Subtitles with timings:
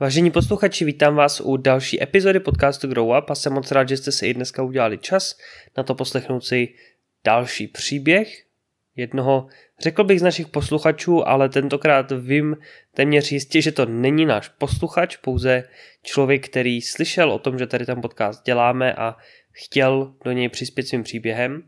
[0.00, 3.96] Vážení posluchači, vítám vás u další epizody podcastu Grow Up a jsem moc rád, že
[3.96, 5.38] jste si i dneska udělali čas
[5.76, 6.68] na to poslechnout si
[7.24, 8.44] další příběh
[8.96, 9.46] jednoho,
[9.80, 12.56] řekl bych z našich posluchačů, ale tentokrát vím
[12.94, 15.64] téměř jistě, že to není náš posluchač, pouze
[16.02, 19.16] člověk, který slyšel o tom, že tady ten podcast děláme a
[19.52, 21.62] chtěl do něj přispět svým příběhem.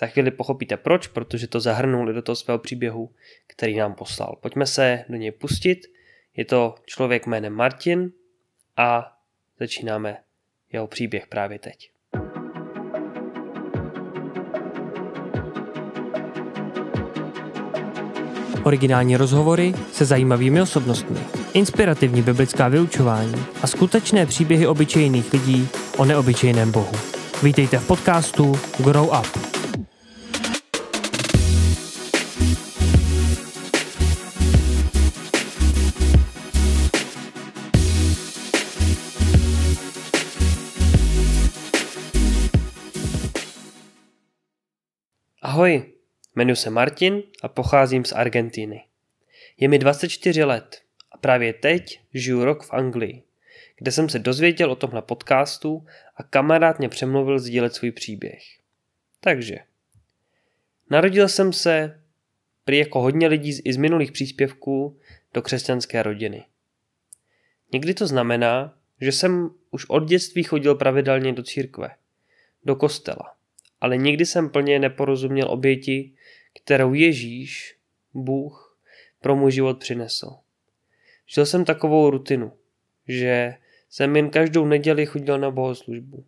[0.00, 3.10] Za chvíli pochopíte proč, protože to zahrnul do toho svého příběhu,
[3.46, 4.38] který nám poslal.
[4.42, 5.97] Pojďme se do něj pustit.
[6.38, 8.12] Je to člověk jménem Martin
[8.76, 9.16] a
[9.60, 10.16] začínáme
[10.72, 11.90] jeho příběh právě teď.
[18.64, 21.20] Originální rozhovory se zajímavými osobnostmi,
[21.54, 26.92] inspirativní biblická vyučování a skutečné příběhy obyčejných lidí o neobyčejném Bohu.
[27.42, 29.47] Vítejte v podcastu Grow Up.
[45.58, 45.82] Ahoj,
[46.36, 48.84] jmenuji se Martin a pocházím z Argentiny.
[49.56, 53.22] Je mi 24 let a právě teď žiju rok v Anglii,
[53.76, 55.86] kde jsem se dozvěděl o tomhle podcastu
[56.16, 58.42] a kamarád mě přemluvil sdílet svůj příběh.
[59.20, 59.58] Takže,
[60.90, 62.00] narodil jsem se
[62.64, 64.98] prý jako hodně lidí z, i z minulých příspěvků
[65.34, 66.44] do křesťanské rodiny.
[67.72, 71.90] Někdy to znamená, že jsem už od dětství chodil pravidelně do církve,
[72.64, 73.37] do kostela
[73.80, 76.12] ale nikdy jsem plně neporozuměl oběti,
[76.62, 77.76] kterou Ježíš,
[78.14, 78.78] Bůh,
[79.20, 80.36] pro můj život přinesl.
[81.26, 82.52] Žil jsem takovou rutinu,
[83.08, 83.54] že
[83.90, 86.24] jsem jen každou neděli chodil na bohoslužbu.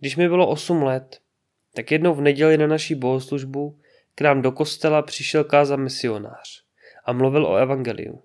[0.00, 1.20] Když mi bylo 8 let,
[1.74, 3.78] tak jednou v neděli na naší bohoslužbu
[4.14, 6.64] k nám do kostela přišel káza misionář
[7.04, 8.22] a mluvil o evangeliu.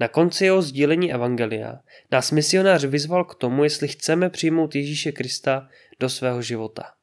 [0.00, 5.68] Na konci jeho sdílení evangelia nás misionář vyzval k tomu, jestli chceme přijmout Ježíše Krista
[6.00, 6.97] do svého života.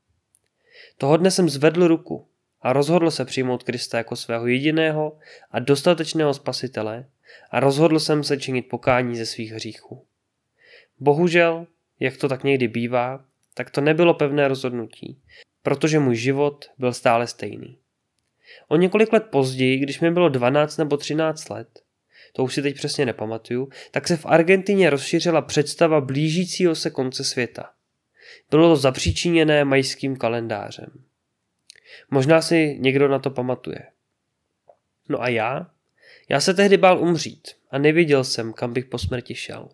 [0.98, 2.28] Toho dne jsem zvedl ruku
[2.62, 5.18] a rozhodl se přijmout Krista jako svého jediného
[5.52, 7.06] a dostatečného spasitele
[7.52, 10.06] a rozhodl jsem se činit pokání ze svých hříchů.
[11.00, 11.68] Bohužel,
[12.00, 15.20] jak to tak někdy bývá, tak to nebylo pevné rozhodnutí,
[15.64, 17.78] protože můj život byl stále stejný.
[18.68, 21.80] O několik let později, když mi bylo 12 nebo 13 let,
[22.34, 27.24] to už si teď přesně nepamatuju, tak se v Argentině rozšířila představa blížícího se konce
[27.24, 27.70] světa.
[28.50, 31.04] Bylo to zapříčiněné majským kalendářem.
[32.10, 33.80] Možná si někdo na to pamatuje.
[35.10, 35.72] No a já?
[36.30, 39.70] Já se tehdy bál umřít a nevěděl jsem, kam bych po smrti šel.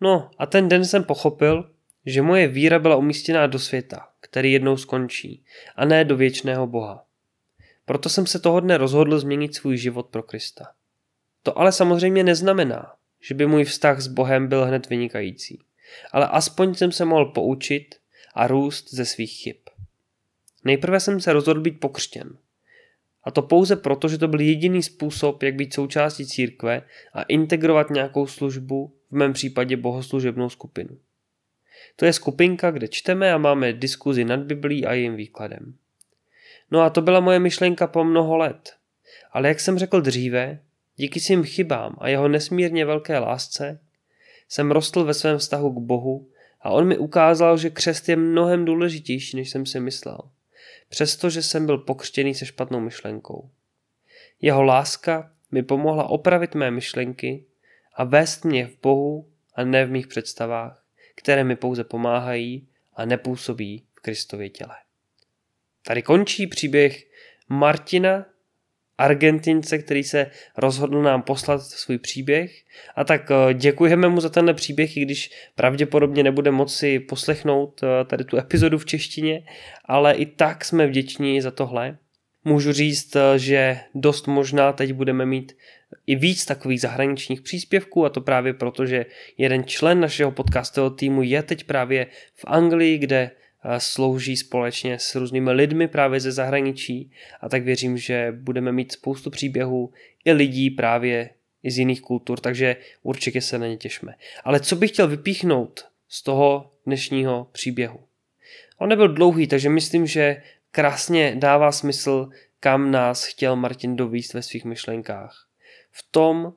[0.00, 1.70] No a ten den jsem pochopil,
[2.06, 5.44] že moje víra byla umístěná do světa, který jednou skončí,
[5.76, 7.04] a ne do věčného Boha.
[7.84, 10.72] Proto jsem se toho dne rozhodl změnit svůj život pro Krista.
[11.42, 15.60] To ale samozřejmě neznamená, že by můj vztah s Bohem byl hned vynikající
[16.12, 17.94] ale aspoň jsem se mohl poučit
[18.34, 19.56] a růst ze svých chyb.
[20.64, 22.36] Nejprve jsem se rozhodl být pokřtěn.
[23.24, 26.82] A to pouze proto, že to byl jediný způsob, jak být součástí církve
[27.12, 30.98] a integrovat nějakou službu, v mém případě bohoslužebnou skupinu.
[31.96, 35.74] To je skupinka, kde čteme a máme diskuzi nad Biblí a jejím výkladem.
[36.70, 38.76] No a to byla moje myšlenka po mnoho let.
[39.32, 40.60] Ale jak jsem řekl dříve,
[40.96, 43.80] díky svým chybám a jeho nesmírně velké lásce
[44.48, 46.28] jsem rostl ve svém vztahu k Bohu
[46.60, 50.18] a on mi ukázal, že křest je mnohem důležitější, než jsem si myslel.
[50.88, 53.50] Přestože jsem byl pokřtěný se špatnou myšlenkou.
[54.40, 57.44] Jeho láska mi pomohla opravit mé myšlenky
[57.94, 60.84] a vést mě v Bohu a ne v mých představách,
[61.14, 64.76] které mi pouze pomáhají a nepůsobí v Kristově těle.
[65.86, 67.06] Tady končí příběh
[67.48, 68.26] Martina
[68.98, 72.52] Argentince, který se rozhodl nám poslat svůj příběh.
[72.96, 78.04] A tak eh, děkujeme mu za tenhle příběh, i když pravděpodobně nebude moci poslechnout eh,
[78.04, 79.42] tady tu epizodu v češtině,
[79.84, 81.98] ale i tak jsme vděční za tohle.
[82.44, 85.56] Můžu říct, eh, že dost možná teď budeme mít
[86.06, 89.06] i víc takových zahraničních příspěvků a to právě proto, že
[89.38, 93.30] jeden člen našeho podcastového týmu je teď právě v Anglii, kde
[93.78, 97.10] slouží společně s různými lidmi právě ze zahraničí
[97.40, 99.92] a tak věřím, že budeme mít spoustu příběhů
[100.24, 101.30] i lidí právě
[101.62, 104.14] i z jiných kultur, takže určitě se na ně těšme.
[104.44, 108.00] Ale co bych chtěl vypíchnout z toho dnešního příběhu?
[108.78, 112.28] On nebyl dlouhý, takže myslím, že krásně dává smysl,
[112.60, 115.48] kam nás chtěl Martin dovíst ve svých myšlenkách.
[115.90, 116.52] V tom,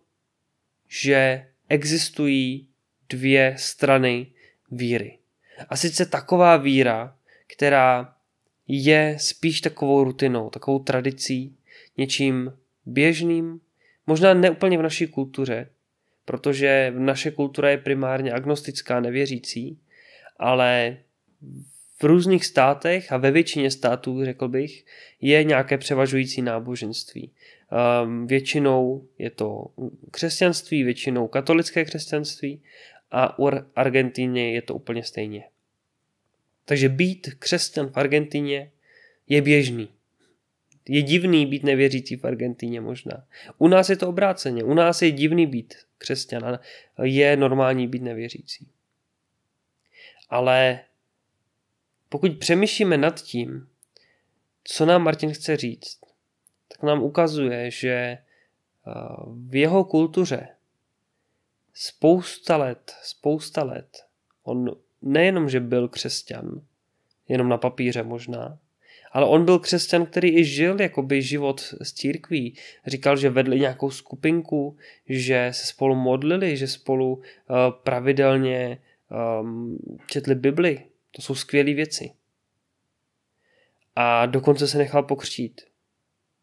[0.88, 2.68] že existují
[3.10, 4.28] dvě strany
[4.72, 5.21] víry.
[5.70, 7.16] A sice taková víra,
[7.48, 8.16] která
[8.68, 11.56] je spíš takovou rutinou, takovou tradicí,
[11.98, 12.54] něčím
[12.86, 13.60] běžným,
[14.08, 15.70] možná neúplně v naší kultuře,
[16.26, 19.80] protože naše kultura je primárně agnostická, nevěřící,
[20.40, 20.98] ale
[22.00, 24.86] v různých státech a ve většině států, řekl bych,
[25.22, 27.32] je nějaké převažující náboženství.
[28.04, 29.66] Um, většinou je to
[30.12, 32.62] křesťanství, většinou katolické křesťanství
[33.12, 35.44] a u Argentíny je to úplně stejně.
[36.66, 38.72] Takže být křesťan v Argentíně
[39.28, 39.90] je běžný.
[40.90, 43.28] Je divný být nevěřící v Argentíně možná.
[43.58, 44.64] U nás je to obráceně.
[44.64, 46.60] U nás je divný být křesťan a
[47.04, 48.68] je normální být nevěřící.
[50.30, 50.80] Ale
[52.10, 53.68] pokud přemýšlíme nad tím,
[54.64, 56.00] co nám Martin chce říct,
[56.68, 58.22] tak nám ukazuje, že eh,
[59.48, 60.48] v jeho kultuře
[61.74, 64.04] spousta let, spousta let,
[64.44, 66.62] on nejenom, že byl křesťan,
[67.28, 68.60] jenom na papíře možná,
[69.12, 72.58] ale on byl křesťan, který i žil jakoby život s církví.
[72.88, 74.78] Říkal, že vedli nějakou skupinku,
[75.10, 77.24] že se spolu modlili, že spolu uh,
[77.84, 78.78] pravidelně
[79.42, 79.78] um,
[80.08, 80.86] četli Bibli.
[81.12, 82.12] To jsou skvělé věci.
[83.96, 85.62] A dokonce se nechal pokřtít.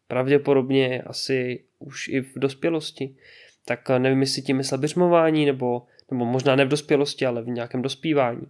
[0.07, 3.15] Pravděpodobně asi už i v dospělosti.
[3.69, 7.47] Tak eh, nevím, jestli tím myslel běžmování, nebo, nebo možná ne v dospělosti, ale v
[7.47, 8.47] nějakém dospívání.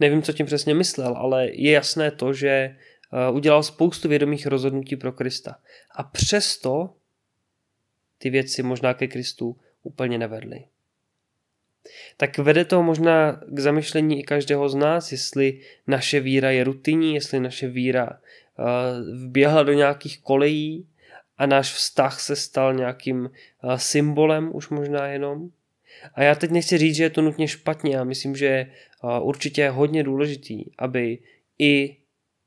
[0.00, 2.76] Nevím, co tím přesně myslel, ale je jasné to, že eh,
[3.32, 5.56] udělal spoustu vědomých rozhodnutí pro Krista.
[5.90, 6.94] A přesto
[8.18, 10.64] ty věci možná ke Kristu úplně nevedly.
[12.16, 17.14] Tak vede to možná k zamyšlení i každého z nás, jestli naše víra je rutinní,
[17.14, 20.86] jestli naše víra uh, vběhla do nějakých kolejí
[21.40, 25.50] a náš vztah se stal nějakým uh, symbolem už možná jenom.
[26.14, 28.70] A já teď nechci říct, že je to nutně špatně, já myslím, že je
[29.20, 31.18] určitě hodně důležitý, aby
[31.58, 31.96] i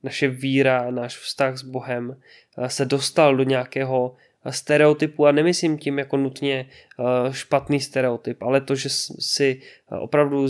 [0.03, 2.21] naše víra, náš vztah s Bohem
[2.67, 4.15] se dostal do nějakého
[4.49, 6.69] stereotypu a nemyslím tím jako nutně
[7.31, 9.61] špatný stereotyp, ale to, že si
[9.99, 10.47] opravdu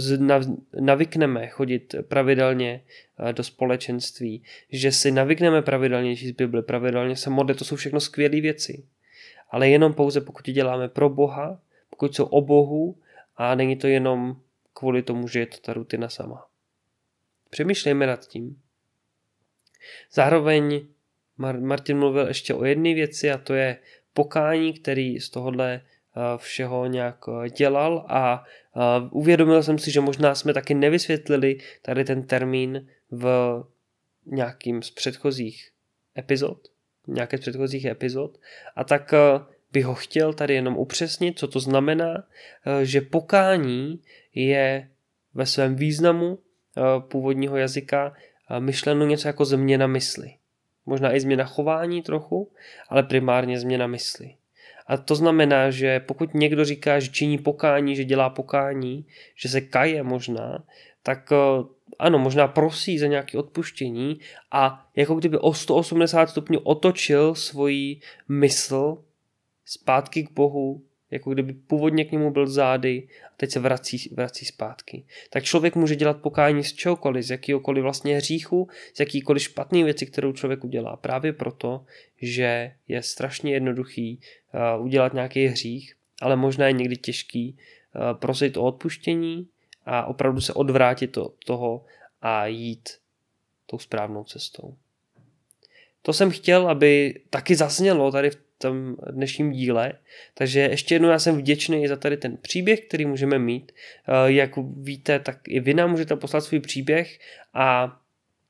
[0.79, 2.83] navykneme chodit pravidelně
[3.31, 8.41] do společenství, že si navykneme pravidelně číst Bibli, pravidelně se modlit, to jsou všechno skvělé
[8.41, 8.83] věci.
[9.49, 11.59] Ale jenom pouze pokud děláme pro Boha,
[11.89, 12.97] pokud jsou o Bohu
[13.37, 14.37] a není to jenom
[14.73, 16.45] kvůli tomu, že je to ta rutina sama.
[17.49, 18.61] Přemýšlejme nad tím.
[20.11, 20.87] Zároveň
[21.37, 23.77] Martin mluvil ještě o jedné věci a to je
[24.13, 28.43] pokání, který z tohohle eh, všeho nějak eh, dělal a
[28.75, 28.79] eh,
[29.11, 33.53] uvědomil jsem si, že možná jsme taky nevysvětlili tady ten termín v
[34.25, 35.71] nějakým z předchozích
[36.17, 36.57] epizod,
[37.07, 38.37] nějaké z předchozích epizod
[38.75, 39.13] a tak
[39.71, 42.23] bych ho chtěl tady jenom upřesnit, co to znamená,
[42.83, 44.01] že pokání
[44.33, 44.89] je
[45.33, 46.39] ve svém významu
[46.99, 48.13] původního jazyka
[48.59, 50.33] myšleno něco jako změna mysli.
[50.85, 52.51] Možná i změna chování trochu,
[52.89, 54.35] ale primárně změna mysli.
[54.87, 59.61] A to znamená, že pokud někdo říká, že činí pokání, že dělá pokání, že se
[59.61, 60.63] kaje možná,
[61.03, 61.63] tak eh,
[61.99, 64.19] ano, možná prosí za nějaké odpuštění
[64.51, 67.99] a jako kdyby o 180 stupňů otočil svoji
[68.29, 68.97] mysl
[69.65, 70.81] zpátky k Bohu,
[71.13, 75.05] jako kdyby původně k němu byl zády a teď se vrací, vrací zpátky.
[75.29, 80.05] Tak člověk může dělat pokání z čehokoliv, z jakýkoliv vlastně hříchu, z jakýkoliv špatné věci,
[80.05, 80.95] kterou člověk udělá.
[80.97, 81.85] Právě proto,
[82.21, 84.19] že je strašně jednoduchý
[84.77, 89.47] uh, udělat nějaký hřích, ale možná je někdy těžký uh, prosit o odpuštění
[89.85, 91.85] a opravdu se odvrátit od toho
[92.21, 92.89] a jít
[93.65, 94.75] tou správnou cestou.
[96.01, 99.93] To jsem chtěl, aby taky zaznělo tady v tom dnešním díle.
[100.33, 103.71] Takže ještě jednou já jsem vděčný za tady ten příběh, který můžeme mít.
[103.71, 107.19] Eh, jak víte, tak i vy nám můžete poslat svůj příběh
[107.53, 107.97] a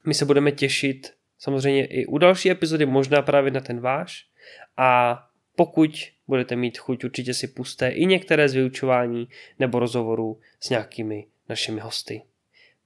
[0.06, 4.26] my se budeme těšit samozřejmě i u další epizody, možná právě na ten váš.
[4.78, 5.20] A
[5.56, 5.92] pokud
[6.28, 9.28] budete mít chuť, určitě si puste i některé z vyučování
[9.60, 12.22] nebo rozhovorů s nějakými našimi hosty.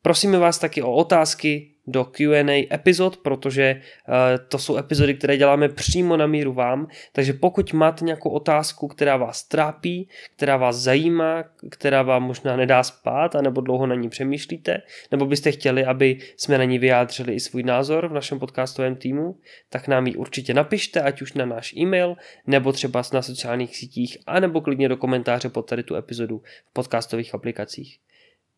[0.08, 4.16] Prosíme vás taky o otázky do Q&A epizod, protože uh,
[4.48, 9.18] to jsou epizody, které děláme přímo na míru vám, takže pokud máte nějakou otázku, která
[9.18, 14.82] vás trápí, která vás zajímá, která vám možná nedá spát, anebo dlouho na ní přemýšlíte,
[15.12, 19.40] nebo byste chtěli, aby jsme na ní vyjádřili i svůj názor v našem podcastovém týmu,
[19.70, 22.16] tak nám ji určitě napište, ať už na náš e-mail,
[22.48, 27.36] nebo třeba na sociálních sítích, anebo klidně do komentáře pod tady tu epizodu v podcastových
[27.36, 28.00] aplikacích.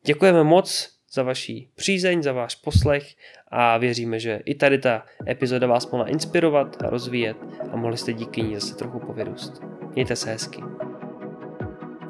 [0.05, 3.15] Děkujeme moc, za vaší přízeň, za váš poslech
[3.47, 7.37] a věříme, že i tady ta epizoda vás mohla inspirovat a rozvíjet
[7.71, 9.61] a mohli jste díky ní zase trochu povyrůst.
[9.95, 10.61] Mějte se hezky.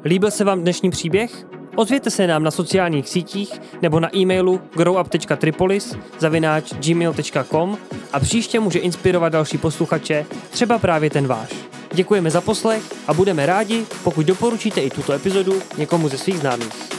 [0.04, 1.46] Líbil se vám dnešní příběh?
[1.76, 7.78] Ozvěte se nám na sociálních sítích nebo na e-mailu growup.tripolis zavináč gmail.com
[8.12, 11.50] a příště může inspirovat další posluchače, třeba právě ten váš.
[11.94, 16.89] Děkujeme za poslech a budeme rádi, pokud doporučíte i tuto epizodu někomu ze svých známých.